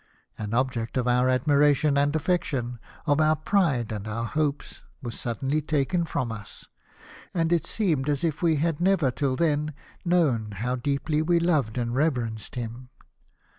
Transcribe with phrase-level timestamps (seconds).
[0.35, 4.81] An object of our admira tion and affection, of our pride and of our hopes,
[5.03, 6.65] was suddenly taken from us;
[7.35, 11.77] and it seemed as if we had never till then known how deeply we loved
[11.77, 12.89] and reverenced him.